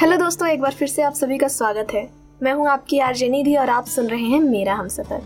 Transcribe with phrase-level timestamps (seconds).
[0.00, 2.10] Hello दोस्तों, एक बार फिर से आप सभी का स्वागत है।
[2.42, 5.20] मैं हूँ आपकी आरजे निधि और आप सुन रहे हैं मेरा हम सफ़र।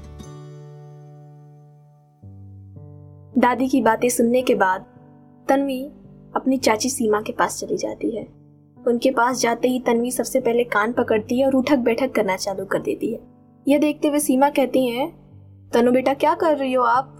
[3.38, 4.84] दादी की बातें सुनने के बाद
[5.48, 5.84] तन्वी
[6.36, 8.26] अपनी चाची सीमा के पास चली जाती है।
[8.86, 12.64] उनके पास जाते ही तन्वी सबसे पहले कान पकड़ती है और उठक बैठक करना चालू
[12.64, 13.20] कर देती है।
[13.68, 15.12] यह देखते हुए सीमा कहती है,
[15.74, 17.16] तनु बेटा, क्या कर रही हो आप?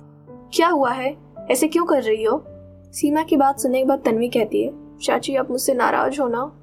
[0.55, 1.17] क्या हुआ है?
[1.51, 2.45] ऐसे क्यों कर रही हो?
[2.93, 6.55] सीमा की बात सुनने के बाद तन्वी कहती है, चाची, आप मुझसे नाराज़ हो ना।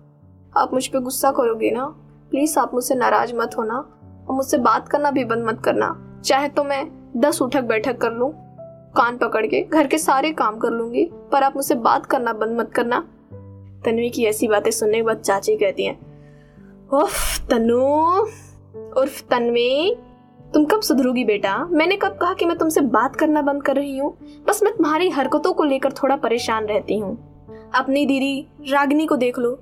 [0.58, 1.86] आप मुझ पर गुस्सा करोगे ना?
[2.32, 3.78] प्लीज़ आप मुझसे नाराज़ मत होना
[4.30, 6.86] और मुझसे बात करना भी बंद मत करना। चाहे तो मैं
[7.18, 8.32] दस उठक बैठक कर लूँ,
[8.96, 12.60] कान पकड़ के घर के सारे काम कर लूँगी, पर आप मुझसे बात करना बंद
[12.60, 13.00] मत करना।
[13.86, 16.00] तन्वी की ऐसी बातें सुनने के बाद चाची कहती हैं,
[16.94, 17.84] उफ तनु
[18.94, 19.96] उर्फ़ तन्वी,
[20.54, 21.58] तुम कब सुधरोगी बेटा?
[21.66, 24.18] मैंने कब कहा कि मैं तुमसे बात करना बंद कर रही हूँ?
[24.48, 27.18] बस मैं तुम्हारी हरकतों को लेकर थोड़ा परेशान रहती हूँ।
[27.76, 29.58] अपनी दीदी रागनी को देख लो।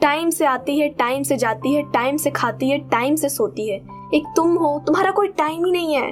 [0.00, 3.68] टाइम से आती है, टाइम से जाती है, टाइम से खाती है, टाइम से सोती
[3.70, 3.76] है।
[4.14, 6.10] एक तुम हो, तुम्हारा कोई टाइम ही नहीं है।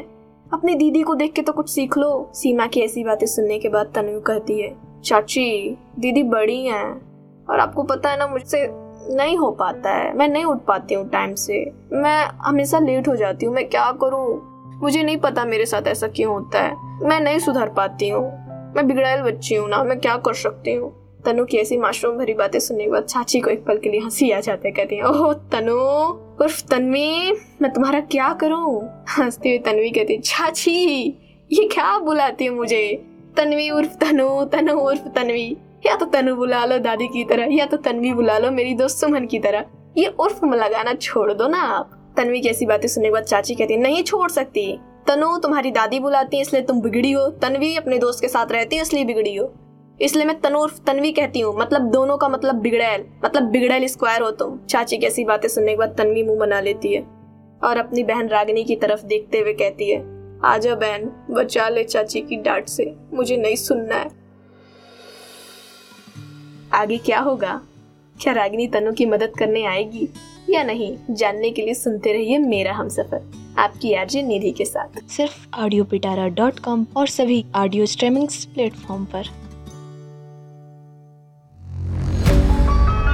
[0.53, 3.69] अपनी दीदी को देख के तो कुछ सीख लो। सीमा की ऐसी बातें सुनने के
[3.69, 7.01] बाद तनु कहती है, चाची, दीदी बड़ी हैं
[7.47, 8.69] और आपको पता है ना, मुझसे
[9.17, 13.17] नहीं हो पाता है। मैं नहीं उठ पाती हूँ टाइम से। मैं हमेशा लेट हो
[13.17, 14.41] जाती हूँ। मैं क्या करूँ?
[14.83, 16.77] मुझे नहीं पता मेरे साथ ऐसा क्यों होता है।
[17.09, 18.25] मैं नहीं सुधर पाती हूँ।
[18.77, 21.06] मैं बिगड़ायल बच्ची हूँ ना। मैं क्या कर सकती हूँ?
[21.27, 24.01] तनु की ऐसी माशरूम भरी बातें सुनने के बाद चाची को एक पल के लिए
[24.01, 25.79] हँसी आ जाते कहती है, ओह, तनु,
[26.45, 28.83] उर्फ़ तन्वी, मैं तुम्हारा क्या करूँ?
[29.19, 31.07] हंसती हुई तन्वी कहती चाची,
[31.53, 33.05] ये क्या बुलाती है मुझे?
[33.37, 37.67] तन्वी उर्फ़ तनु तनु उर्फ़ तन्वी, या तो तनु बुला लो दादी की तरह, या
[37.67, 39.65] तो तन्वी बुला लो मेरी दोस्त सुमन की तरह।
[39.99, 43.55] ये उर्फ़ लगाना छोड़ दो ना आप। तन्वी की ऐसी बातें सुनने के बाद चाची
[43.55, 47.99] कहती नहीं छोड़ सकती। तनु तुम्हारी दादी बुलाती है, इसलिए तुम बिगड़ी हो। तन्वी अपने
[47.99, 49.55] दोस्त के साथ रहती है, इसलिए बिगड़ी हो।
[50.01, 54.31] इसलिए मैं तनूर, तनवी कहती हूँ। मतलब दोनों का मतलब बिगड़ैल। मतलब बिगड़ैल स्क्वायर हो
[54.31, 57.01] तुम। चाची कैसी बातें सुनने के बाद तनवी मुँह बना लेती है।
[57.65, 60.05] और अपनी बहन रागिनी की तरफ़ देखते हुए कहती है,
[60.45, 64.11] आजा बहन, बचा ले चाची की डांट से। मुझे नहीं सुनना है।
[66.73, 67.61] आगे क्या होगा?
[68.21, 70.09] क्या रागिनी तनु की मदद करने आएगी
[70.51, 70.97] या नहीं?
[71.11, 75.85] जानने के लिए सुनते रहिए मेरा हम सफ़र। आपकी आरजे निधि के साथ। सिर्फ़ ऑडियो
[75.85, 79.46] पिटारा डॉट कॉम और सभी ऑडियो स्ट्रीमिंग प्लेटफॉर्म पर।